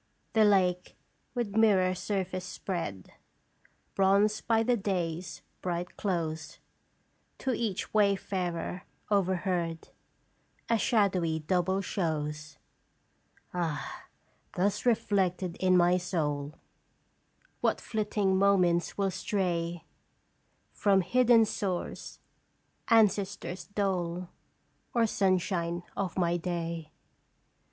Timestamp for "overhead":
9.11-9.89